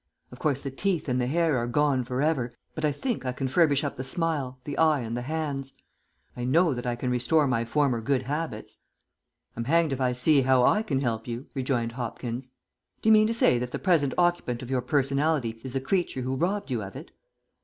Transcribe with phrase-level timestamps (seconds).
[0.31, 3.31] Of course the teeth and the hair are gone for ever, but I think I
[3.31, 5.73] can furbish up the smile, the eye and the hands.
[6.35, 8.77] I know that I can restore my former good habits."
[9.55, 12.49] "I'm hanged if I see how I can help you," rejoined Hopkins.
[13.03, 16.21] "Do you mean to say that the present occupant of your personality is the creature
[16.21, 17.11] who robbed you of it?"